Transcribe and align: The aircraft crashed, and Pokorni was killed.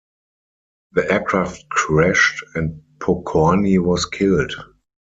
The 0.93 1.11
aircraft 1.11 1.69
crashed, 1.69 2.43
and 2.55 2.81
Pokorni 2.99 3.77
was 3.77 4.07
killed. 4.07 4.53